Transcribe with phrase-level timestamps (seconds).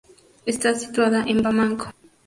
[0.47, 1.91] Está situada en Bamako.